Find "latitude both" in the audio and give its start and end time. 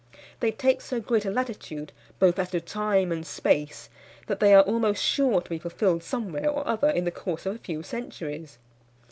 1.29-2.39